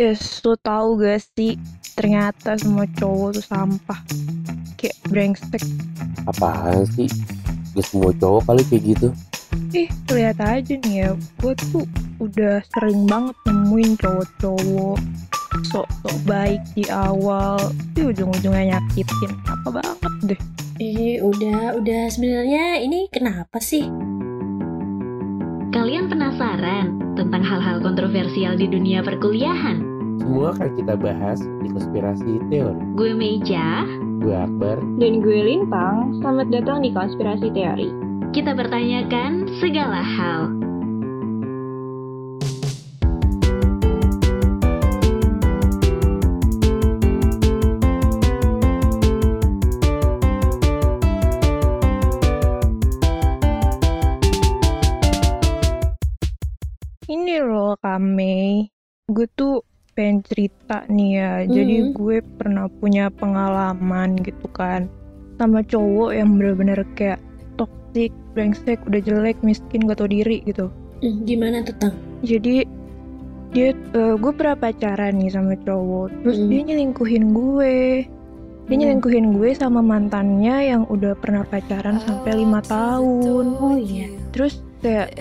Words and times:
Yes, 0.00 0.40
lo 0.42 0.56
tau 0.56 0.96
gak 0.96 1.20
sih 1.36 1.60
ternyata 1.92 2.56
semua 2.56 2.88
cowok 2.96 3.36
tuh 3.36 3.44
sampah 3.44 4.00
kayak 4.80 4.96
brengsek 5.12 5.60
Apaan 6.24 6.88
sih? 6.88 7.06
Gak 7.76 7.84
semua 7.86 8.10
cowok 8.16 8.40
kali 8.48 8.62
kayak 8.72 8.82
gitu. 8.96 9.08
ih 9.72 9.88
lihat 10.08 10.40
aja 10.40 10.74
nih 10.84 10.94
ya 11.04 11.10
gue 11.12 11.52
tuh 11.72 11.84
udah 12.20 12.64
sering 12.72 13.04
banget 13.04 13.36
nemuin 13.44 13.92
cowok-cowok 14.00 14.96
sok-sok 15.68 16.16
baik 16.24 16.60
di 16.72 16.88
awal 16.88 17.60
tapi 17.92 18.12
ujung-ujungnya 18.12 18.76
nyakitin 18.76 19.32
apa 19.44 19.68
banget 19.80 20.12
deh 20.24 20.40
Eh, 20.80 21.22
udah, 21.22 21.78
udah. 21.78 22.10
Sebenarnya 22.10 22.82
ini 22.82 23.06
kenapa 23.06 23.62
sih? 23.62 23.86
Kalian 25.82 26.06
penasaran 26.06 26.94
tentang 27.18 27.42
hal-hal 27.42 27.82
kontroversial 27.82 28.54
di 28.54 28.70
dunia 28.70 29.02
perkuliahan? 29.02 29.82
Semua 30.22 30.54
akan 30.54 30.78
kita 30.78 30.94
bahas 30.94 31.42
di 31.42 31.74
konspirasi 31.74 32.38
teori. 32.54 32.78
Gue 32.94 33.10
Meja, 33.10 33.82
Gue 34.22 34.30
Akbar. 34.30 34.78
Dan 35.02 35.18
gue 35.18 35.42
Lintang, 35.42 36.22
selamat 36.22 36.54
datang 36.54 36.86
di 36.86 36.94
Konspirasi 36.94 37.50
Teori. 37.50 37.90
kita 38.30 38.54
pertanyakan 38.54 39.50
segala 39.58 40.06
hal. 40.06 40.61
Pengen 60.02 60.18
cerita 60.26 60.82
nih 60.88 61.10
ya 61.14 61.32
jadi 61.46 61.74
gue 61.94 62.16
pernah 62.34 62.66
punya 62.74 63.06
pengalaman 63.08 64.18
gitu 64.18 64.50
kan 64.50 64.90
sama 65.38 65.62
cowok 65.62 66.10
yang 66.10 66.34
bener-bener 66.34 66.82
kayak 66.92 67.22
toxic 67.54 68.10
brengsek 68.32 68.82
udah 68.82 68.98
jelek 68.98 69.38
miskin 69.40 69.86
gak 69.86 70.02
tau 70.02 70.10
diri 70.10 70.42
gitu 70.42 70.66
Hmm, 70.98 71.22
gimana 71.22 71.62
tuh, 71.62 71.74
Tang? 71.78 71.94
jadi 72.20 72.62
dia 73.50 73.70
eh, 73.74 74.14
gue 74.14 74.32
pernah 74.32 74.54
pacaran 74.56 75.14
nih 75.14 75.30
sama 75.30 75.54
cowok 75.56 76.10
terus 76.20 76.36
Mm-mm. 76.36 76.48
dia 76.48 76.60
nyelingkuhin 76.64 77.24
gue 77.30 77.76
dia 78.62 78.70
Mm. 78.70 78.80
nyelingkuhin 78.80 79.26
gue 79.34 79.50
sama 79.52 79.78
mantannya 79.78 80.56
yang 80.64 80.82
udah 80.84 81.14
pernah 81.14 81.42
pacaran 81.42 81.98
sampai 82.00 82.38
lima 82.38 82.58
tahun 82.62 83.44
Oh 83.54 83.74
iya. 83.74 84.10
terus 84.30 84.62
kayak 84.78 85.14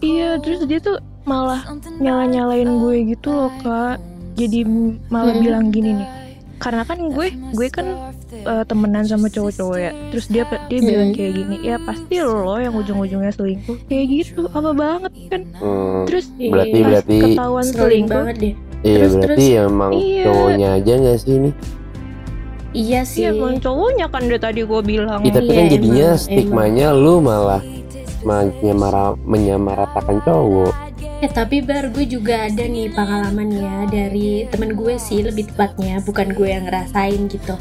iya 0.00 0.36
terus 0.38 0.64
dia 0.64 0.76
tuh 0.78 0.96
malah 1.24 1.64
nyala 1.96 2.24
nyalain 2.26 2.68
gue 2.78 2.96
gitu 3.10 3.28
loh 3.28 3.52
kak 3.58 3.96
jadi 4.34 4.60
malah 5.08 5.32
Hmm. 5.32 5.42
bilang 5.42 5.66
gini 5.70 5.96
nih 5.96 6.08
karena 6.56 6.82
kan 6.82 6.96
gue 6.98 7.26
gue 7.52 7.68
kan 7.68 7.86
eh, 8.32 8.64
temenan 8.64 9.04
sama 9.04 9.26
cowok-cowok 9.26 9.76
ya 9.76 9.90
terus 10.08 10.26
dia 10.26 10.42
dia 10.64 10.80
bilang 10.80 11.10
Hmm. 11.10 11.16
kayak 11.16 11.32
gini 11.34 11.56
ya 11.62 11.76
pasti 11.78 12.14
lo 12.18 12.56
yang 12.56 12.72
ujung-ujungnya 12.72 13.30
selingkuh 13.30 13.76
kayak 13.84 14.04
gitu 14.08 14.46
apa 14.48 14.70
banget 14.72 15.12
kan 15.28 15.42
Hmm, 15.54 16.02
terus 16.04 16.26
berarti 16.32 16.78
pas 16.78 16.88
berarti 16.88 17.16
ketahuan 17.20 17.64
Seling 17.64 17.74
selingkuh 17.76 18.14
banget 18.14 18.36
deh. 18.36 18.54
iya 18.80 18.94
terus, 18.96 19.12
berarti 19.14 19.46
terus. 19.46 19.64
emang 19.64 19.90
Iya. 19.92 20.24
cowoknya 20.24 20.68
aja 20.74 20.92
gak 21.00 21.18
sih 21.18 21.32
ini? 21.34 21.50
Iya 22.74 23.00
sih. 23.06 23.22
Iya, 23.22 23.30
emang 23.32 23.54
cowoknya 23.56 24.06
kan 24.10 24.26
dari 24.26 24.34
tadi 24.36 24.60
gue 24.62 24.80
bilang. 24.82 25.22
Ya, 25.22 25.30
tapi 25.32 25.46
Iya, 25.46 25.54
kan 25.54 25.66
jadinya 25.70 26.08
emang, 26.08 26.18
stigmanya 26.18 26.88
lu 26.90 27.14
malah 27.22 27.62
menyamara, 28.20 29.14
menyamaratakan 29.22 30.18
cowok. 30.26 30.74
Eh 31.24 31.32
tapi 31.32 31.64
Bar, 31.64 31.88
gue 31.88 32.04
juga 32.04 32.44
ada 32.44 32.68
nih 32.68 32.92
pengalaman 32.92 33.48
ya 33.48 33.88
dari 33.88 34.44
temen 34.44 34.76
gue 34.76 35.00
sih 35.00 35.24
lebih 35.24 35.48
tepatnya, 35.48 36.04
bukan 36.04 36.36
gue 36.36 36.52
yang 36.52 36.68
ngerasain 36.68 37.32
gitu. 37.32 37.56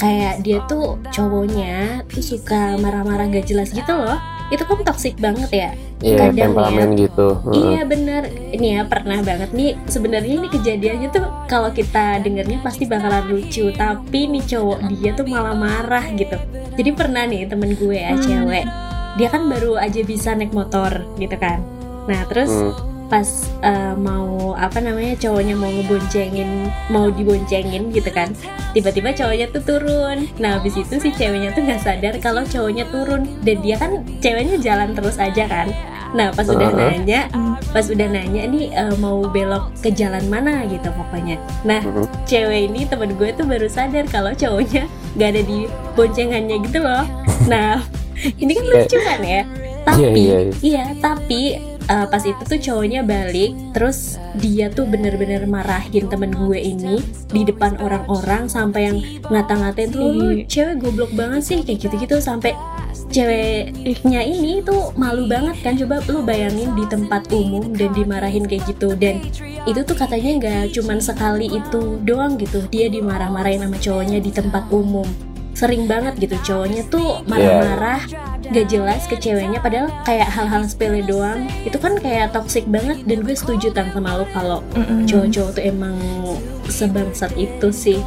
Kayak 0.00 0.40
dia 0.40 0.64
tuh 0.64 0.96
cowoknya 1.12 2.00
tuh 2.08 2.24
suka 2.24 2.80
marah-marah 2.80 3.28
gak 3.28 3.44
jelas 3.44 3.76
gitu 3.76 3.92
loh. 3.92 4.16
Itu 4.48 4.64
kan 4.64 4.80
toxic 4.82 5.20
banget 5.20 5.50
ya. 5.52 5.70
Iya, 6.00 6.32
Kadang 6.32 6.56
temperamen 6.56 6.88
gitu. 6.96 7.28
Heeh. 7.44 7.56
Iya 7.56 7.80
bener 7.88 8.22
Ini 8.28 8.66
ya 8.76 8.80
pernah 8.84 9.24
banget 9.24 9.56
nih 9.56 9.72
Sebenarnya 9.88 10.36
ini 10.36 10.52
kejadiannya 10.52 11.08
tuh 11.08 11.24
Kalau 11.48 11.72
kita 11.72 12.20
dengernya 12.20 12.60
pasti 12.60 12.84
bakalan 12.84 13.24
lucu 13.24 13.72
Tapi 13.72 14.28
nih 14.28 14.44
cowok 14.44 14.84
dia 14.92 15.16
tuh 15.16 15.24
malah 15.24 15.56
marah 15.56 16.04
gitu 16.12 16.36
Jadi 16.76 16.90
pernah 16.92 17.24
nih 17.24 17.48
temen 17.48 17.72
gue 17.72 17.96
ya 17.96 18.12
Hmm. 18.12 18.20
cewek 18.20 18.66
Dia 19.16 19.28
kan 19.32 19.48
baru 19.48 19.80
aja 19.80 20.00
bisa 20.04 20.36
naik 20.36 20.52
motor 20.52 20.92
gitu 21.16 21.36
kan 21.40 21.64
Nah 22.04 22.20
terus 22.28 22.52
Hmm. 22.52 22.93
Pas 23.14 23.30
eh, 23.62 23.94
mau 23.94 24.58
apa 24.58 24.82
namanya 24.82 25.14
cowoknya 25.14 25.54
mau 25.54 25.70
ngeboncengin 25.70 26.66
mau 26.90 27.06
diboncengin 27.14 27.94
gitu 27.94 28.10
kan 28.10 28.34
tiba-tiba 28.74 29.14
cowoknya 29.14 29.46
tuh 29.54 29.62
turun. 29.62 30.26
Nah 30.42 30.58
habis 30.58 30.74
itu 30.74 30.98
si 30.98 31.14
ceweknya 31.14 31.54
tuh 31.54 31.62
nggak 31.62 31.78
sadar 31.78 32.14
kalau 32.18 32.42
cowoknya 32.42 32.82
turun. 32.90 33.22
Dan 33.46 33.62
dia 33.62 33.78
kan 33.78 34.02
ceweknya 34.18 34.58
jalan 34.58 34.98
terus 34.98 35.14
aja 35.14 35.46
kan. 35.46 35.70
Nah 36.10 36.34
pas 36.34 36.42
udah 36.50 36.74
Uh-huh. 36.74 36.90
nanya 36.90 37.30
Hmm. 37.30 37.54
pas 37.70 37.86
udah 37.86 38.08
nanya 38.10 38.50
nih 38.50 38.74
eh, 38.74 38.94
mau 38.98 39.22
belok 39.30 39.70
ke 39.78 39.94
jalan 39.94 40.26
mana 40.26 40.66
gitu 40.66 40.90
pokoknya. 40.90 41.38
Nah 41.62 41.86
Mhm. 41.86 42.26
cewek 42.26 42.66
ini 42.66 42.82
temen 42.82 43.14
gue 43.14 43.30
tuh 43.30 43.46
baru 43.46 43.70
sadar 43.70 44.10
kalau 44.10 44.34
cowoknya 44.34 44.90
nggak 45.14 45.28
ada 45.38 45.42
di 45.46 45.70
boncengannya 45.94 46.56
gitu 46.66 46.82
loh. 46.82 47.06
Nah 47.46 47.78
ini 48.42 48.58
kan 48.58 48.64
lucu 48.66 48.98
kan 48.98 49.22
ya? 49.22 49.46
Tapi 49.84 50.00
Iya, 50.02 50.10
iya, 50.16 50.38
iya 50.58 50.84
tapi 50.98 51.60
uh, 51.88 52.06
pas 52.08 52.22
itu 52.24 52.42
tuh 52.44 52.60
cowoknya 52.60 53.04
balik 53.04 53.52
terus 53.76 54.16
dia 54.38 54.70
tuh 54.72 54.88
bener-bener 54.88 55.44
marahin 55.44 56.06
temen 56.08 56.32
gue 56.32 56.58
ini 56.58 57.00
di 57.30 57.42
depan 57.46 57.78
orang-orang 57.80 58.48
sampai 58.48 58.80
yang 58.90 58.98
ngata-ngatain 59.28 59.90
tuh 59.92 60.08
"Lu 60.12 60.28
Ih. 60.32 60.46
cewek 60.48 60.80
goblok 60.80 61.12
banget 61.12 61.42
sih 61.44 61.58
kayak 61.62 61.88
gitu-gitu 61.88 62.18
sampai 62.20 62.54
ceweknya 63.10 64.22
ini 64.22 64.62
tuh 64.62 64.94
malu 64.94 65.26
banget 65.26 65.58
kan 65.62 65.74
coba 65.78 66.02
lu 66.10 66.22
bayangin 66.22 66.74
di 66.74 66.84
tempat 66.86 67.26
umum 67.30 67.74
dan 67.74 67.90
dimarahin 67.94 68.46
kayak 68.46 68.66
gitu 68.70 68.94
dan 68.94 69.22
itu 69.64 69.80
tuh 69.82 69.96
katanya 69.96 70.30
nggak 70.38 70.62
cuman 70.76 70.98
sekali 71.02 71.46
itu 71.50 71.98
doang 72.06 72.38
gitu 72.38 72.62
dia 72.70 72.86
dimarah-marahin 72.90 73.66
sama 73.66 73.78
cowoknya 73.78 74.18
di 74.22 74.30
tempat 74.30 74.66
umum 74.70 75.06
sering 75.54 75.86
banget 75.86 76.18
gitu. 76.18 76.36
Cowoknya 76.42 76.82
tuh 76.90 77.22
marah-marah 77.30 78.02
gak 78.44 78.66
jelas 78.68 79.06
ke 79.08 79.16
ceweknya 79.16 79.62
padahal 79.62 79.88
kayak 80.04 80.28
hal-hal 80.28 80.62
sepele 80.66 81.00
doang. 81.06 81.48
Itu 81.64 81.78
kan 81.80 81.96
kayak 81.96 82.34
toxic 82.34 82.66
banget 82.68 83.06
dan 83.06 83.24
gue 83.24 83.32
setuju 83.32 83.70
tang 83.72 83.88
sama 83.94 84.20
lo 84.20 84.26
kalau 84.34 84.60
Mm-mm. 84.76 85.06
cowok-cowok 85.08 85.50
tuh 85.56 85.64
emang 85.64 85.96
sebangsat 86.68 87.32
itu 87.38 87.68
sih. 87.70 88.00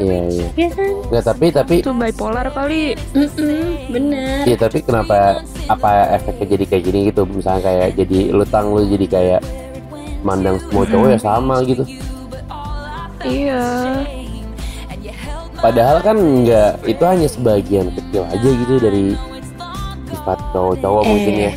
Iya, 0.00 0.20
iya. 0.32 0.48
ya 0.56 0.68
kan? 0.72 0.92
Nggak, 1.12 1.24
tapi 1.28 1.46
tapi 1.52 1.74
itu 1.84 1.92
bipolar 1.92 2.48
kali. 2.56 2.96
Mm-mm, 3.12 3.92
bener. 3.92 4.48
Iya 4.48 4.56
tapi 4.56 4.80
kenapa 4.80 5.44
apa 5.68 6.16
efeknya 6.16 6.56
jadi 6.56 6.64
kayak 6.64 6.82
gini 6.88 6.98
gitu? 7.12 7.28
Misalnya 7.28 7.62
kayak 7.68 7.88
jadi 8.00 8.18
lu 8.32 8.44
tang 8.48 8.72
lu 8.72 8.88
jadi 8.88 9.06
kayak 9.06 9.40
mandang 10.24 10.56
semua 10.64 10.88
cowok 10.88 11.06
ya 11.12 11.18
sama 11.20 11.60
gitu. 11.68 11.84
Iya. 13.20 13.60
Padahal 15.60 16.00
kan 16.00 16.16
nggak 16.16 16.84
itu 16.84 17.02
hanya 17.02 17.28
sebagian 17.28 17.92
kecil 17.92 18.24
aja 18.26 18.48
gitu 18.48 18.74
dari 18.76 19.12
sifat 20.06 20.38
cowok-cowok 20.50 21.02
mungkin 21.04 21.34
ya 21.38 21.52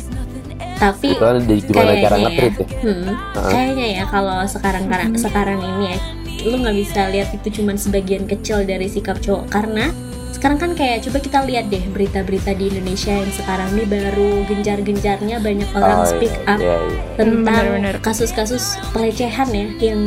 tapi 0.74 1.06
itu 1.10 1.22
kan 1.22 1.38
dari 1.38 1.60
gimana 1.60 1.92
cara 1.96 2.16
ngetrit 2.18 2.54
ya 2.56 2.66
Hmm, 2.76 3.08
Heeh. 3.08 3.50
kayaknya 3.50 3.86
ya 3.92 4.04
kalau 4.06 4.38
sekarang 4.44 4.84
Hmm. 4.84 5.14
sekarang 5.14 5.58
ini 5.58 5.84
ya 5.88 5.98
lu 6.44 6.60
nggak 6.60 6.76
bisa 6.76 7.00
lihat 7.08 7.28
itu 7.32 7.62
cuman 7.62 7.76
sebagian 7.76 8.24
kecil 8.24 8.62
dari 8.62 8.84
sikap 8.86 9.16
cowok 9.18 9.48
karena 9.48 9.88
sekarang 10.30 10.58
kan 10.58 10.70
kayak 10.74 11.00
coba 11.00 11.18
kita 11.18 11.38
lihat 11.40 11.72
deh 11.72 11.80
berita-berita 11.88 12.52
di 12.52 12.68
Indonesia 12.68 13.14
yang 13.14 13.32
sekarang 13.32 13.70
ini 13.72 13.84
baru 13.86 14.44
gencar-gencarnya 14.44 15.40
banyak 15.40 15.70
orang 15.72 15.98
Oh, 15.98 16.04
speak 16.04 16.34
iya, 16.36 16.44
up 16.44 16.58
iya, 16.60 16.76
iya. 16.76 17.00
tentang 17.16 17.64
bener-bener. 17.64 17.96
kasus-kasus 18.02 18.76
pelecehan 18.92 19.48
ya 19.48 19.66
yang 19.80 20.00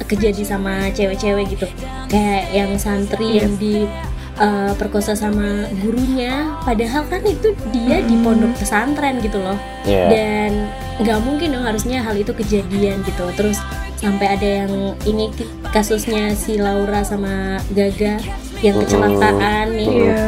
kejadi 0.00 0.40
sama 0.40 0.88
cewek-cewek 0.88 1.52
gitu 1.52 1.66
kayak 2.14 2.44
yang 2.54 2.70
santri 2.78 3.26
Iya. 3.34 3.40
yang 3.42 3.52
di 3.58 3.76
uh, 4.38 4.70
perkosa 4.78 5.18
sama 5.18 5.66
gurunya. 5.82 6.54
Padahal 6.62 7.10
kan 7.10 7.26
itu 7.26 7.50
dia 7.74 7.98
di 8.06 8.14
pondok 8.22 8.54
pesantren 8.54 9.18
gitu 9.18 9.42
loh. 9.42 9.58
Iya. 9.82 10.06
dan 10.08 10.50
nggak 11.02 11.18
mungkin 11.26 11.58
dong 11.58 11.66
harusnya 11.66 11.98
hal 12.06 12.14
itu 12.14 12.30
kejadian 12.30 13.02
gitu. 13.02 13.26
Terus 13.34 13.58
sampai 13.98 14.38
ada 14.38 14.48
yang 14.64 14.72
ini 15.04 15.28
kasusnya 15.74 16.38
si 16.38 16.56
Laura 16.56 17.02
sama 17.02 17.58
Gaga 17.74 18.22
yang 18.62 18.78
kecelakaan 18.78 19.74
nih. 19.74 19.90
Iya. 19.90 20.24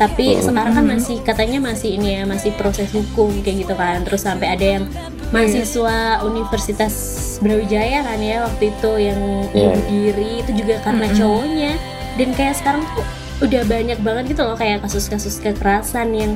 tapi 0.00 0.40
sekarang 0.40 0.72
kan 0.72 0.86
masih 0.96 1.20
katanya 1.20 1.60
masih 1.60 2.00
ini 2.00 2.16
ya 2.16 2.22
masih 2.24 2.56
proses 2.56 2.88
hukum 2.88 3.32
kayak 3.44 3.68
gitu 3.68 3.74
kan. 3.76 4.00
Terus 4.00 4.24
sampai 4.24 4.48
ada 4.52 4.66
yang 4.78 4.84
mahasiswa 5.30 5.96
Universitas 6.22 6.94
Brawijaya 7.38 8.02
kan 8.02 8.18
ya 8.18 8.44
waktu 8.44 8.64
itu 8.68 8.90
yang 9.00 9.20
Iya. 9.48 9.70
bunuh 9.70 9.82
diri 9.86 10.30
itu 10.38 10.50
juga 10.54 10.74
karena 10.80 11.06
Mm-mm. 11.06 11.16
cowoknya 11.16 11.72
dan 12.14 12.28
kayak 12.32 12.54
sekarang 12.54 12.82
tuh 12.90 13.06
udah 13.40 13.62
banyak 13.64 13.98
banget 13.98 14.24
gitu 14.28 14.42
loh 14.42 14.54
kayak 14.54 14.82
kasus-kasus 14.82 15.38
kekerasan 15.38 16.08
yang 16.12 16.32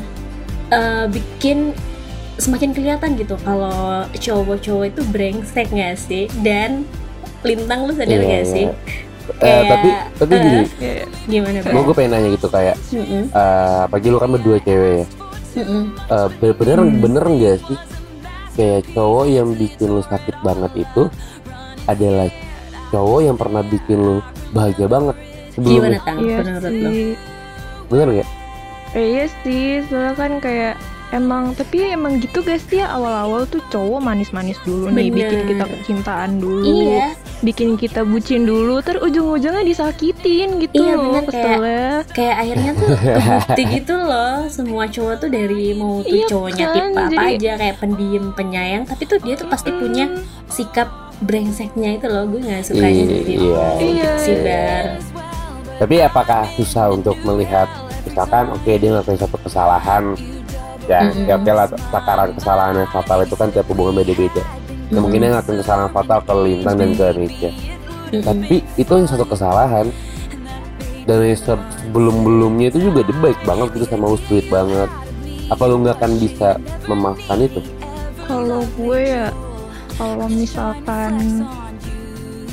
eh, 0.70 1.06
bikin 1.06 1.74
semakin 2.34 2.70
kelihatan 2.70 3.14
gitu 3.14 3.36
kalau 3.38 3.70
cowok-cowok 4.10 4.84
itu 4.88 5.00
brengsek 5.06 5.68
nggak 5.68 5.94
sih 5.94 6.26
dan 6.40 6.82
lintang 7.42 7.84
lu 7.84 7.92
sadar 7.92 8.10
Iya, 8.10 8.24
gak 8.24 8.30
iya. 8.40 8.44
sih 8.44 8.66
Eh, 9.24 9.40
Kayak, 9.40 9.64
tapi 9.70 9.88
tapi 10.14 10.32
gini 10.36 10.60
Iya. 10.76 11.04
gimana 11.26 11.56
gue 11.58 11.70
bang 11.70 11.80
gue 11.82 11.94
pengen 11.94 12.10
nanya 12.12 12.28
gitu 12.30 12.46
kayak 12.46 12.76
Mm-mm, 12.90 13.22
eh 13.26 13.78
apalagi 13.82 14.08
lu 14.08 14.18
kan 14.18 14.30
berdua 14.30 14.56
cewek 14.60 14.92
ya 14.94 15.06
mm-mm. 15.56 15.82
Eh, 16.06 16.28
be- 16.38 16.52
bener 16.54 16.78
Hmm. 16.78 17.00
bener 17.00 17.24
nggak 17.24 17.56
sih 17.62 17.78
kayak 18.54 18.86
cowok 18.94 19.24
yang 19.26 19.48
bikin 19.54 19.88
lu 19.90 20.02
sakit 20.06 20.36
banget 20.46 20.86
itu 20.86 21.02
adalah 21.90 22.30
cowok 22.94 23.20
yang 23.26 23.36
pernah 23.36 23.62
bikin 23.66 23.98
lu 23.98 24.16
bahagia 24.54 24.86
banget 24.86 25.16
gimana 25.58 25.98
sebelumnya 25.98 26.00
tang? 26.02 26.18
Iya 26.18 26.38
menurut 26.42 26.74
lo 26.74 26.90
sih. 26.90 27.12
bener 27.90 28.08
nggak? 28.10 28.28
Eh, 28.94 29.06
iya 29.10 29.24
sih, 29.42 29.82
soalnya 29.90 30.14
kan 30.14 30.32
kayak 30.38 30.74
emang 31.10 31.52
tapi 31.52 31.84
emang 31.86 32.16
gitu 32.16 32.40
guys 32.40 32.64
ya 32.66 32.88
awal-awal 32.88 33.44
tuh 33.44 33.60
cowok 33.66 34.00
manis-manis 34.00 34.56
dulu 34.60 34.88
nih 34.88 35.08
Bener. 35.08 35.14
bikin 35.26 35.40
kita 35.46 35.64
kecintaan 35.68 36.30
dulu 36.36 36.64
iya 36.64 37.12
bikin 37.40 37.68
kita 37.74 38.00
bucin 38.02 38.42
dulu 38.42 38.80
ter 38.80 38.96
ujung-ujungnya 38.96 39.60
disakitin 39.62 40.56
gitu 40.58 40.80
Iya, 40.80 40.94
loh 40.94 41.20
bener, 41.20 41.28
kayak- 41.28 42.04
kayak 42.10 42.36
akhirnya 42.38 42.70
tuh 42.72 42.88
kebukti 42.88 43.62
gitu 43.74 43.94
loh 43.94 44.34
semua 44.48 44.84
cowok 44.86 45.14
tuh 45.18 45.28
dari 45.28 45.62
mau 45.72 46.00
tuh 46.00 46.08
Iya 46.10 46.26
cowoknya 46.26 46.66
kan, 46.66 46.88
tipe 46.88 46.96
apa 46.96 47.10
jadi- 47.10 47.36
aja 47.36 47.50
kayak 47.58 47.76
pendiam 47.78 48.24
penyayang 48.32 48.82
tapi 48.84 49.02
tuh 49.04 49.18
dia 49.18 49.34
tuh 49.34 49.46
pasti 49.46 49.70
punya 49.70 50.06
Hmm, 50.06 50.24
sikap 50.46 50.88
brengseknya 51.20 51.90
itu 51.94 52.06
loh 52.06 52.24
gue 52.26 52.40
nggak 52.40 52.62
sukanya 52.64 52.90
Iya, 52.90 53.18
gitu 53.20 53.30
iya. 53.44 53.66
Iya. 53.78 54.10
bar 54.40 54.84
tapi 55.76 55.94
apakah 56.00 56.42
susah 56.54 56.86
untuk 56.88 57.18
melihat 57.22 57.66
misalkan 58.04 58.46
oke 58.48 58.66
dia 58.68 58.88
ngelakuin 58.90 59.16
satu 59.16 59.36
kesalahan 59.38 60.14
ya 60.84 61.00
Mm-mm. 61.08 61.26
ya 61.28 61.34
oke 61.40 61.50
lah 61.52 61.66
takaran 61.88 62.30
kesalahan 62.36 62.74
yang 62.84 62.90
fatal 62.92 63.18
itu 63.24 63.34
kan 63.34 63.48
tiap 63.52 63.66
hubungan 63.72 64.04
beda-beda. 64.04 64.42
Ya, 64.92 65.00
mungkin 65.00 65.24
ngelakuin 65.24 65.58
kesalahan 65.64 65.90
fatal 65.90 66.18
ke 66.22 66.32
Lintang 66.44 66.76
dan 66.76 66.90
ke 66.92 67.06
Nietzsche 67.16 67.50
Mm-mm. 68.12 68.22
tapi 68.22 68.56
itu 68.76 68.92
yang 68.92 69.08
satu 69.08 69.24
kesalahan. 69.24 69.88
Dari 71.04 71.36
sebelum-belumnya 71.36 72.72
itu 72.72 72.88
juga 72.88 73.04
dia 73.04 73.16
baik 73.20 73.36
banget 73.44 73.76
gitu 73.76 73.84
sama 73.92 74.08
lu 74.08 74.16
sweet 74.24 74.48
banget. 74.48 74.88
Apa 75.52 75.68
lu 75.68 75.84
nggak 75.84 76.00
akan 76.00 76.12
bisa 76.16 76.56
memaafkan 76.88 77.44
itu? 77.44 77.60
Kalau 78.24 78.64
gue 78.72 78.98
ya 79.04 79.28
kalau 80.00 80.26
misalkan 80.32 81.44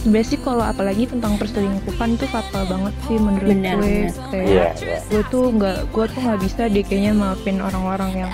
sebenarnya 0.01 0.27
sih 0.33 0.39
kalau 0.41 0.65
apalagi 0.65 1.05
tentang 1.05 1.37
perselingkuhan 1.37 2.17
tuh 2.17 2.29
fatal 2.33 2.65
banget 2.65 2.93
sih 3.05 3.17
menurut 3.21 3.53
gue. 3.53 4.09
kayak 4.33 4.45
iya 4.49 4.67
iya. 4.81 4.97
gue 5.13 5.23
tuh 5.29 5.53
nggak 5.53 5.93
gue 5.93 6.05
tuh 6.09 6.19
nggak 6.25 6.39
bisa 6.41 6.61
deh 6.65 6.81
kayaknya 6.81 7.13
maafin 7.13 7.61
orang-orang 7.61 8.25
yang 8.25 8.31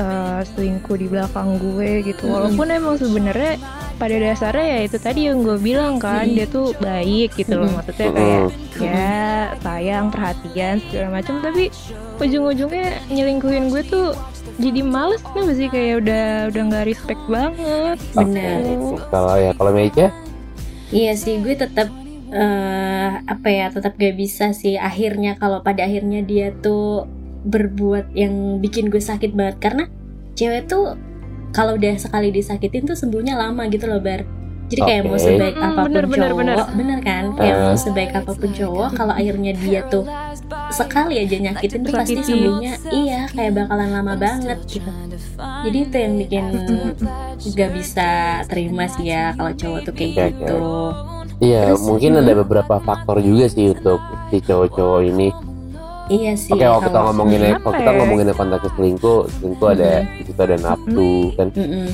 eh, 0.00 0.40
selingkuh 0.56 0.96
di 0.96 1.06
belakang 1.08 1.60
gue 1.60 2.04
gitu. 2.04 2.32
Walaupun 2.32 2.66
emang 2.72 2.96
sebenarnya 2.96 3.60
pada 3.96 4.12
dasarnya 4.20 4.66
ya 4.76 4.80
itu 4.84 4.98
tadi 5.00 5.20
yang 5.28 5.40
gue 5.40 5.56
bilang 5.56 5.96
kan 5.96 6.28
Mm-mm. 6.28 6.36
dia 6.36 6.46
tuh 6.48 6.72
baik 6.80 7.36
gitu 7.36 7.60
loh. 7.60 7.68
Maksudnya 7.76 8.08
kayak 8.12 8.40
Mm-mm. 8.48 8.80
ya 8.80 9.16
sayang 9.60 10.06
perhatian 10.08 10.80
segala 10.88 11.08
macam 11.20 11.34
tapi 11.44 11.72
ujung-ujungnya 12.20 13.04
nyelingkuhin 13.12 13.68
gue 13.68 13.82
tuh 13.84 14.16
jadi 14.56 14.80
males 14.80 15.20
kenapa 15.20 15.52
sih? 15.52 15.68
Kayak 15.68 15.94
udah 16.04 16.24
udah 16.48 16.62
nggak 16.72 16.84
respect 16.88 17.22
banget 17.28 17.98
Benar. 18.16 18.56
gitu. 18.64 18.96
kalau 19.12 19.34
ya 19.36 19.52
kalau 19.52 19.72
Meja 19.76 20.08
Iya 20.94 21.12
sih, 21.18 21.42
gue 21.42 21.54
tetap 21.58 21.90
eh 22.26 23.10
apa 23.22 23.48
ya, 23.48 23.70
tetap 23.70 23.94
gak 23.98 24.18
bisa 24.18 24.50
sih 24.50 24.74
akhirnya 24.74 25.38
kalau 25.38 25.62
pada 25.62 25.86
akhirnya 25.86 26.26
dia 26.26 26.50
tuh 26.50 27.06
berbuat 27.46 28.10
yang 28.18 28.58
bikin 28.58 28.90
gue 28.90 28.98
sakit 28.98 29.30
banget 29.30 29.62
karena 29.62 29.84
cewek 30.34 30.66
tuh 30.66 30.98
kalau 31.54 31.78
udah 31.78 31.94
sekali 31.96 32.34
disakitin 32.34 32.84
tuh 32.84 32.98
sembuhnya 32.98 33.38
lama 33.38 33.70
gitu 33.70 33.86
loh 33.86 34.02
bar. 34.02 34.26
Jadi 34.66 34.82
kayak 34.82 35.02
mau 35.06 35.14
Oke. 35.14 35.22
sebaik 35.30 35.56
apa 35.62 35.80
pun 35.86 35.90
bener, 35.94 36.04
bener, 36.10 36.30
cowok, 36.34 36.38
bener. 36.42 36.58
bener 36.74 36.98
kan? 37.06 37.24
Kayak 37.38 37.54
Eh. 37.54 37.62
mau 37.62 37.76
sebaik 37.78 38.12
apa 38.18 38.32
pun 38.34 38.50
cowok, 38.50 38.88
kalau 38.98 39.14
akhirnya 39.14 39.52
dia 39.54 39.80
tuh 39.86 40.02
sekali 40.74 41.14
aja 41.22 41.36
nyakitin 41.38 41.80
tuh 41.86 41.92
pasti 41.94 42.22
sembuhnya 42.22 42.72
iya 42.90 43.20
kayak 43.30 43.52
bakalan 43.54 43.90
lama 43.94 44.14
banget 44.18 44.58
gitu. 44.66 44.90
Jadi 45.36 45.78
itu 45.82 45.96
yang 45.96 46.14
bikin 46.18 46.44
gak 47.58 47.70
bisa 47.74 48.08
terima 48.48 48.84
sih 48.90 49.12
ya 49.12 49.34
kalau 49.36 49.52
cowok 49.54 49.80
tuh 49.86 49.92
kayak 49.94 50.10
Oke, 50.10 50.22
oke. 50.22 50.30
gitu. 50.32 50.58
iya 51.44 51.62
Terus, 51.70 51.82
mungkin 51.84 52.10
mm. 52.16 52.20
ada 52.24 52.32
beberapa 52.42 52.74
faktor 52.80 53.16
juga 53.20 53.46
sih 53.50 53.74
untuk 53.76 54.00
si 54.32 54.36
cowok-cowok 54.42 55.02
ini 55.06 55.28
Iya 56.06 56.38
sih. 56.38 56.54
Oke, 56.54 56.62
kalau 56.62 56.78
kita 56.86 56.98
ngomongin 57.02 57.40
kalau 57.58 57.74
kita 57.74 57.90
ya? 57.90 57.98
ngomongin 57.98 58.26
kontak 58.30 58.62
selingkuh, 58.78 59.20
selingkuh 59.26 59.68
ada 59.74 60.06
di 60.06 60.22
situ 60.22 60.38
ada 60.38 60.56
nafsu 60.62 61.10
kan, 61.34 61.48
Mm-mm. 61.50 61.86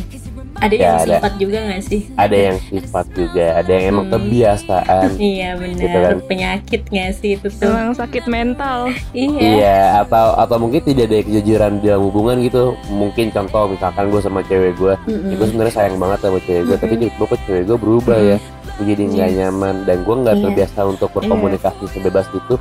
Ada 0.55 0.75
Ya, 0.75 0.83
yang 0.83 0.97
ada. 0.99 1.07
sifat 1.17 1.33
juga 1.37 1.59
gak 1.65 1.83
sih? 1.83 2.01
ada 2.15 2.37
yang 2.39 2.57
sifat 2.63 3.07
juga, 3.11 3.47
ada 3.55 3.71
yang 3.71 3.85
emang 3.89 4.05
Hmm. 4.05 4.15
kebiasaan. 4.15 5.09
Iya 5.33 5.51
benar. 5.57 5.81
Gitu 5.81 5.99
kan. 5.99 6.17
Penyakit 6.25 6.83
gak 6.85 7.11
sih 7.15 7.31
itu 7.35 7.49
tuh? 7.49 7.67
emang 7.67 7.93
sakit 7.93 8.25
mental 8.27 8.79
Iya. 9.11 9.41
Iya, 9.41 9.77
atau 10.01 10.27
atau 10.35 10.57
mungkin 10.59 10.81
tidak 10.81 11.05
ada 11.07 11.19
kejujuran 11.23 11.73
di 11.77 11.87
dalam 11.87 12.03
hubungan 12.05 12.37
gitu. 12.41 12.63
Mungkin 12.89 13.31
contoh 13.31 13.65
misalkan 13.69 14.09
gue 14.09 14.21
sama 14.21 14.41
cewek 14.43 14.73
gue, 14.75 14.95
Mm-mm. 15.03 15.29
ya 15.29 15.35
gue 15.35 15.47
sebenarnya 15.47 15.75
sayang 15.75 15.97
banget 15.97 16.19
sama 16.21 16.39
cewek 16.41 16.63
gue, 16.65 16.77
tapi 16.77 16.95
tiba-tiba 16.97 17.25
kok 17.27 17.41
cewek 17.43 17.63
gue 17.65 17.79
berubah 17.79 18.19
ya, 18.19 18.37
gue 18.73 18.85
jadi 18.87 19.03
nggak 19.05 19.29
Iya. 19.29 19.39
nyaman 19.43 19.75
dan 19.83 19.97
gue 20.01 20.15
nggak 20.17 20.35
Iya. 20.35 20.43
terbiasa 20.45 20.81
untuk 20.85 21.09
berkomunikasi 21.13 21.85
sebebas 21.89 22.27
itu 22.31 22.55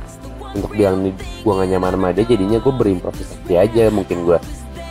untuk 0.52 0.68
bilang 0.70 1.00
nih 1.00 1.12
gue 1.14 1.48
gak 1.50 1.64
nyaman 1.66 1.92
sama 1.92 2.08
dia, 2.10 2.24
jadinya 2.26 2.58
gue 2.58 2.72
berimprovisasi 2.72 3.52
aja 3.54 3.88
mungkin 3.88 4.18
gue 4.22 4.36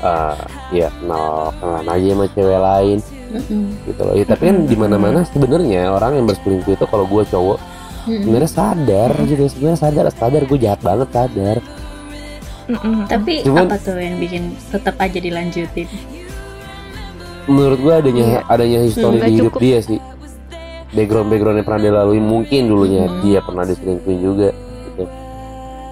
eh 0.01 0.35
ya 0.73 0.87
kenal 0.91 1.27
kenalan 1.55 1.87
aja 1.87 2.07
sama 2.09 2.25
cewek 2.27 2.59
lain 2.59 2.97
Mm-mm. 3.31 3.63
gitu 3.85 4.01
loh. 4.01 4.13
Ya, 4.13 4.25
tapi 4.25 4.43
kan 4.43 4.57
di 4.65 4.75
mana-mana 4.75 5.23
sebenarnya 5.23 5.87
orang 5.89 6.11
yang 6.15 6.25
berselingkuh 6.25 6.73
itu 6.73 6.85
kalau 6.85 7.05
gue 7.05 7.23
cowok 7.23 7.57
Mm-mm. 8.03 8.21
sebenarnya 8.21 8.49
sadar 8.49 9.11
gitu 9.23 9.43
sebenarnya 9.47 9.79
sadar 9.79 10.05
sadar 10.09 10.41
gue 10.43 10.57
jahat 10.57 10.81
banget 10.81 11.07
sadar 11.09 11.57
Mm-mm. 12.63 13.05
Tapi 13.05 13.33
Cuman- 13.41 13.67
apa 13.67 13.77
tuh 13.77 13.97
yang 13.97 14.17
bikin 14.17 14.43
tetap 14.67 14.95
aja 14.97 15.17
dilanjutin? 15.17 15.89
menurut 17.43 17.79
gue 17.79 17.93
adanya 17.95 18.23
Iya. 18.23 18.39
adanya 18.47 18.79
histori 18.81 19.17
di 19.17 19.31
hidup 19.33 19.49
cukup. 19.49 19.59
dia 19.59 19.77
sih 19.81 19.99
background 20.91 21.27
background 21.27 21.57
yang 21.57 21.65
pernah 21.65 21.81
dia 21.81 21.93
lalui 21.95 22.21
mungkin 22.21 22.61
dulunya 22.65 23.03
Hmm. 23.03 23.17
dia 23.21 23.39
pernah 23.39 23.63
diselingkuhin 23.63 24.19
juga. 24.19 24.49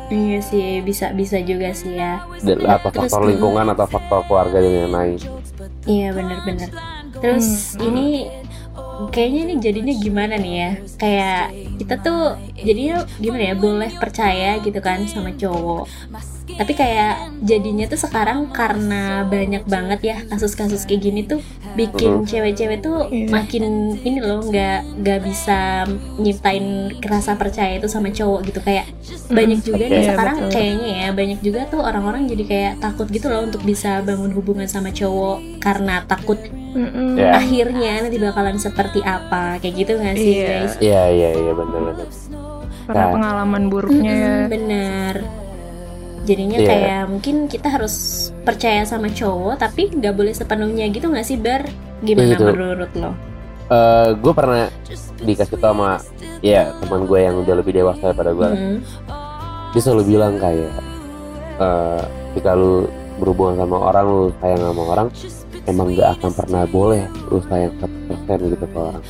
Iya 0.09 0.39
sih 0.41 0.81
bisa 0.81 1.13
bisa 1.13 1.37
juga 1.39 1.69
sih 1.71 1.93
ya. 1.95 2.25
Dan 2.41 2.65
Nah, 2.65 2.81
atau 2.81 2.89
terus, 2.89 3.13
faktor 3.13 3.29
lingkungan 3.29 3.65
atau 3.69 3.85
faktor 3.85 4.19
keluarga 4.25 4.57
yang 4.57 4.89
lain 4.89 5.21
Iya 5.85 6.13
benar-benar. 6.13 6.69
Terus 7.19 7.77
Hmm. 7.77 7.87
ini 7.93 8.07
kayaknya 9.09 9.41
ini 9.45 9.55
jadinya 9.61 9.93
gimana 9.95 10.33
nih 10.35 10.53
ya? 10.55 10.71
Kayak 10.97 11.43
kita 11.77 11.95
tuh 12.01 12.21
jadinya 12.57 12.95
gimana 13.17 13.43
ya? 13.43 13.55
Boleh 13.55 13.91
percaya 13.95 14.57
gitu 14.59 14.79
kan 14.81 15.05
sama 15.05 15.29
cowok. 15.31 15.85
Tapi 16.51 16.73
kayak 16.73 17.15
jadinya 17.39 17.85
tuh 17.85 17.97
sekarang 17.97 18.49
karena 18.49 19.03
banyak 19.23 19.63
banget 19.63 19.99
ya 20.01 20.17
kasus-kasus 20.25 20.83
kayak 20.83 21.01
gini 21.01 21.21
tuh 21.23 21.39
bikin 21.71 22.23
cewek-cewek 22.23 22.79
tuh 22.79 23.07
Iya. 23.07 23.29
makin 23.29 23.63
ini 23.97 24.19
loh 24.19 24.41
nggak 24.41 24.79
nggak 24.97 25.19
bisa 25.21 25.85
nyiptain 26.15 26.65
rasa 27.01 27.33
percaya 27.33 27.77
itu 27.77 27.85
sama 27.85 28.09
cowok 28.09 28.39
gitu 28.43 28.59
kayak 28.59 28.89
banyak 29.27 29.59
juga 29.61 29.85
nih 29.85 29.99
Iya, 29.99 30.09
sekarang 30.09 30.37
betul. 30.39 30.51
kayaknya 30.51 30.91
ya 30.97 31.09
banyak 31.11 31.39
juga 31.39 31.61
tuh 31.65 31.79
orang-orang 31.79 32.25
jadi 32.25 32.43
kayak 32.43 32.73
takut 32.79 33.07
gitu 33.07 33.27
loh 33.27 33.43
untuk 33.43 33.61
bisa 33.61 34.01
bangun 34.01 34.31
hubungan 34.31 34.65
sama 34.65 34.89
cowok 34.89 35.39
karena 35.59 36.03
takut 36.03 36.39
Mm-mm. 36.69 37.15
Ya. 37.15 37.33
akhirnya 37.35 38.03
nanti 38.03 38.17
bakalan 38.17 38.57
seperti 38.57 39.01
apa 39.01 39.57
kayak 39.57 39.75
gitu 39.75 39.91
nggak 39.95 40.15
sih 40.15 40.33
Iya. 40.35 40.45
guys? 40.45 40.73
iya 40.79 41.01
iya 41.07 41.29
iya 41.35 41.51
benar 41.51 41.81
benar 41.87 42.07
karena 42.85 42.99
Nah. 42.99 43.13
pengalaman 43.13 43.63
buruknya 43.67 44.11
ya 44.11 44.27
Mm-mm, 44.35 44.49
bener. 44.49 45.15
Jadinya 46.29 46.61
Iya. 46.61 46.69
kayak 46.69 47.01
mungkin 47.09 47.35
kita 47.49 47.67
harus 47.67 47.95
percaya 48.45 48.85
sama 48.85 49.09
cowok 49.09 49.57
tapi 49.57 49.89
nggak 49.89 50.13
boleh 50.13 50.29
sepenuhnya 50.29 50.85
gitu 50.87 51.09
nggak 51.09 51.25
sih 51.25 51.35
bar? 51.35 51.65
Gimana 51.99 52.29
Gitu. 52.29 52.43
menurut 52.45 52.91
lo? 52.93 53.11
gue 54.15 54.33
pernah 54.33 54.65
dikasih 55.21 55.57
tau 55.57 55.77
sama 55.77 56.01
ya 56.41 56.73
teman 56.81 57.05
gue 57.05 57.19
yang 57.21 57.37
udah 57.37 57.53
lebih 57.53 57.77
dewasa 57.77 58.09
daripada 58.09 58.33
gue 58.33 58.49
Mm-mm. 58.49 58.77
dia 59.69 59.81
selalu 59.83 60.03
bilang 60.09 60.41
kayak 60.41 60.73
eh 61.59 62.01
ketika 62.33 62.57
lu 62.57 62.89
berhubungan 63.21 63.61
sama 63.61 63.93
orang 63.93 64.05
lu 64.09 64.23
sayang 64.41 64.61
sama 64.63 64.83
orang 64.89 65.07
emang 65.69 65.93
gak 65.93 66.17
akan 66.17 66.31
pernah 66.33 66.63
boleh 66.65 67.03
lu 67.29 67.37
sayang 67.45 67.69
100% 67.77 68.49
gitu 68.49 68.65
ke 68.65 68.73
orang 68.73 69.03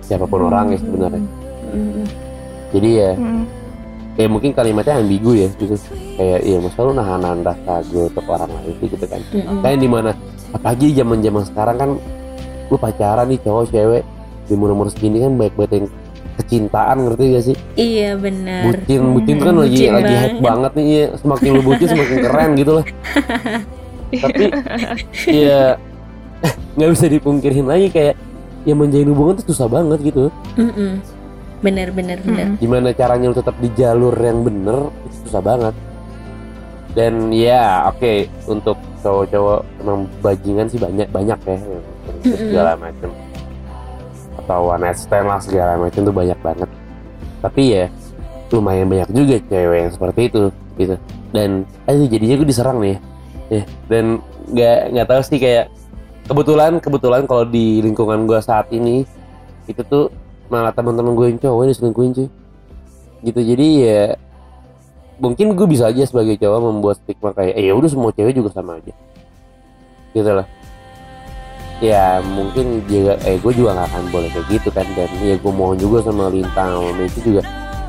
siapa 0.00 0.24
pun 0.24 0.40
orang 0.42 0.66
ya 0.72 0.78
sebenarnya 0.80 1.22
Mm-mm. 1.68 2.04
jadi 2.72 2.88
ya 2.96 3.10
Mm. 3.12 3.44
Ya 4.14 4.26
mungkin 4.30 4.54
kalimatnya 4.54 5.02
ambigu 5.02 5.34
ya 5.34 5.48
gitu 5.54 5.74
kayak 6.14 6.40
iya 6.46 6.58
masa 6.62 6.78
lu 6.80 6.92
nahan 6.94 7.42
rasa 7.42 7.82
gue 7.90 8.06
untuk 8.06 8.24
orang 8.30 8.46
lain 8.46 8.74
sih 8.78 8.88
gitu 8.88 9.06
kan 9.06 9.20
Mm-mm. 9.34 9.58
kayak 9.60 9.78
di 9.82 9.88
mana 9.90 10.10
apalagi 10.54 10.94
zaman 10.94 11.18
zaman 11.18 11.42
sekarang 11.42 11.76
kan 11.76 11.90
lu 12.70 12.76
pacaran 12.78 13.26
nih 13.26 13.42
cowok 13.42 13.64
cewek 13.68 14.02
di 14.46 14.52
umur 14.54 14.70
umur 14.72 14.86
segini 14.86 15.18
kan 15.18 15.34
baik 15.34 15.54
baik 15.58 15.72
yang 15.74 15.86
kecintaan 16.34 16.96
ngerti 17.06 17.24
gak 17.30 17.44
sih 17.44 17.56
Iya 17.74 18.18
benar. 18.18 18.62
bucin 18.66 19.02
bucin 19.14 19.36
kan 19.38 19.54
lagi 19.54 19.78
Bucin 19.78 19.92
lagi 19.94 20.14
hype 20.14 20.38
banget. 20.42 20.72
nih 20.74 20.84
iya. 20.84 21.04
semakin 21.14 21.50
lu 21.50 21.62
bucin 21.62 21.86
semakin 21.90 22.16
keren 22.20 22.50
gitu 22.54 22.72
lah 22.74 22.84
tapi 24.22 24.44
ya 25.26 25.62
nggak 26.74 26.90
bisa 26.90 27.06
dipungkirin 27.06 27.66
lagi 27.66 27.86
kayak 27.90 28.14
yang 28.64 28.78
menjalin 28.78 29.10
hubungan 29.10 29.34
tuh 29.38 29.54
susah 29.54 29.66
banget 29.66 29.98
gitu 30.04 30.30
Mm-mm. 30.58 30.98
Bener 31.64 31.88
bener 31.96 32.20
bener. 32.20 32.46
Mm. 32.52 32.60
gimana 32.60 32.92
caranya 32.92 33.32
lu 33.32 33.36
tetap 33.40 33.56
di 33.56 33.72
jalur 33.72 34.12
yang 34.20 34.44
bener 34.44 34.92
itu 35.08 35.16
susah 35.24 35.40
banget. 35.40 35.74
Dan 36.94 37.32
ya 37.34 37.90
oke 37.90 38.28
untuk 38.46 38.76
cowok-cowok 39.02 39.60
emang 39.82 40.06
bajingan 40.20 40.66
sih 40.68 40.78
banyak 40.78 41.08
banyak 41.08 41.38
ya. 41.48 41.56
Yang 41.56 41.80
Mm-mm. 42.22 42.36
segala 42.52 42.72
macam 42.76 43.10
atau 44.44 44.60
one 44.68 44.82
night 44.84 44.98
stand 45.00 45.26
lah 45.26 45.40
segala 45.40 45.80
macam 45.80 46.00
tuh 46.04 46.14
banyak 46.14 46.38
banget. 46.44 46.70
Tapi 47.40 47.62
ya 47.64 47.84
lumayan 48.52 48.86
banyak 48.86 49.10
juga 49.10 49.36
cewek 49.50 49.78
yang 49.88 49.90
seperti 49.90 50.20
itu 50.30 50.42
gitu. 50.78 50.94
Dan 51.34 51.64
aduh 51.88 52.06
jadinya 52.06 52.34
gue 52.38 52.48
diserang 52.52 52.78
nih. 52.78 53.00
Ya 53.48 53.62
dan 53.88 54.04
nggak 54.52 54.78
nggak 54.94 55.06
tahu 55.08 55.20
sih 55.24 55.38
kayak 55.40 55.66
kebetulan 56.28 56.78
kebetulan 56.78 57.22
kalau 57.26 57.44
di 57.48 57.80
lingkungan 57.82 58.28
gue 58.28 58.38
saat 58.38 58.68
ini 58.70 59.02
itu 59.66 59.82
tuh 59.88 60.12
malah 60.48 60.72
teman-teman 60.72 61.12
gue 61.16 61.26
yang 61.34 61.40
cowok 61.40 61.70
diselingkuhin 61.70 62.12
cuy. 62.12 62.28
Gitu 63.24 63.40
jadi 63.40 63.66
ya 63.80 64.02
mungkin 65.16 65.54
gue 65.54 65.66
bisa 65.70 65.88
aja 65.88 66.04
sebagai 66.04 66.36
cowok 66.36 66.60
membuat 66.60 66.96
stigma 67.00 67.30
kayak 67.32 67.54
eh 67.54 67.70
ya 67.70 67.72
udah 67.78 67.90
semua 67.90 68.10
cewek 68.12 68.34
juga 68.36 68.50
sama 68.52 68.76
aja. 68.80 68.92
Gitu 70.12 70.30
lah. 70.30 70.46
Ya 71.82 72.22
mungkin 72.22 72.86
juga 72.86 73.18
eh 73.26 73.36
gue 73.40 73.52
juga 73.52 73.74
nggak 73.76 73.88
akan 73.90 74.04
boleh 74.14 74.28
kayak 74.30 74.46
gitu 74.48 74.68
kan 74.70 74.86
dan 74.94 75.10
ya 75.20 75.36
gue 75.36 75.52
mohon 75.52 75.76
juga 75.76 76.06
sama 76.06 76.30
Lintang 76.30 76.70
sama 76.70 76.90
Messi 76.96 77.20
juga 77.20 77.42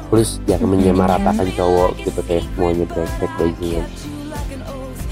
please 0.10 0.38
jangan 0.46 0.78
menyamaratakan 0.78 1.48
cowok 1.58 1.98
gitu 2.02 2.22
kayak 2.30 2.46
semuanya 2.54 2.86
brengsek 2.86 3.32
bajingan 3.42 3.86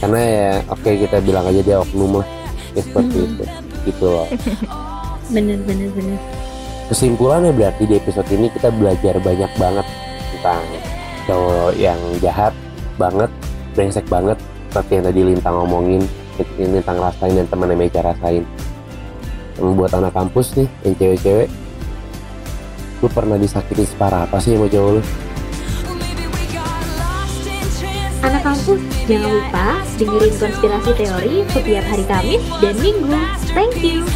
karena 0.04 0.20
ya 0.20 0.50
oke 0.68 0.90
kita 1.00 1.18
bilang 1.24 1.48
aja 1.48 1.62
dia 1.64 1.80
oknum 1.80 2.20
lah 2.20 2.28
ya 2.76 2.82
seperti 2.84 3.18
itu. 3.24 3.44
Gitu 3.88 4.04
loh. 4.04 4.28
Bener 5.34 5.56
bener 5.64 5.88
bener 5.96 6.20
kesimpulannya 6.92 7.56
berarti 7.56 7.88
di 7.88 7.96
episode 7.96 8.28
ini 8.34 8.52
kita 8.52 8.74
belajar 8.74 9.16
banyak 9.20 9.52
banget 9.56 9.88
tentang 10.36 10.64
cowok 11.28 11.72
yang 11.80 12.00
jahat 12.20 12.54
banget 13.00 13.32
brengsek 13.74 14.06
banget 14.12 14.38
seperti 14.70 14.92
yang 15.00 15.06
tadi 15.08 15.22
Lintang 15.24 15.56
ngomongin 15.64 16.02
yang 16.60 16.72
Lintang 16.76 16.98
rasain 17.00 17.34
dan 17.38 17.48
teman 17.48 17.72
Meja 17.78 18.02
rasain 18.04 18.44
yang 19.58 19.66
membuat 19.70 19.96
anak 19.96 20.12
kampus 20.12 20.58
nih 20.58 20.68
yang 20.84 20.94
cewek-cewek 21.00 21.48
lu 23.04 23.08
pernah 23.12 23.36
disakitin 23.36 23.88
separah 23.88 24.28
apa 24.28 24.38
sih 24.40 24.56
sama 24.56 24.68
cowok 24.68 24.92
lu 25.00 25.04
Anak 28.24 28.40
kampus, 28.40 28.80
jangan 29.04 29.36
lupa 29.36 29.68
dengerin 30.00 30.34
konspirasi 30.40 30.92
teori 30.96 31.36
setiap 31.52 31.84
hari 31.92 32.06
Kamis 32.08 32.44
dan 32.64 32.76
Minggu. 32.80 33.20
Thank 33.52 33.84
you. 33.84 34.08